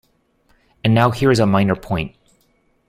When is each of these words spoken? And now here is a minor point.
And 0.83 0.95
now 0.95 1.11
here 1.11 1.29
is 1.29 1.37
a 1.37 1.45
minor 1.45 1.75
point. 1.75 2.15